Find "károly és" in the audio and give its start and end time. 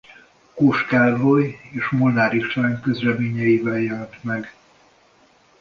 0.85-1.89